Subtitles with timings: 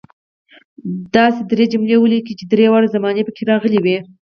[1.15, 3.97] داسې درې جملې ولیکئ چې درې واړه زمانې پکې راغلي وي.